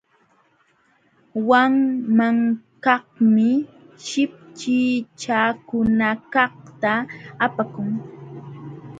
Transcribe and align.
Wanmankaqmi 1.49 3.49
chipchichakunakaqta 4.05 6.91
apakun. 7.45 7.87